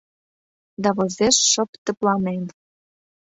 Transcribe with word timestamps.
Да 0.81 0.89
возеш 0.97 1.35
шып 1.51 1.71
тыпланен. 1.85 2.43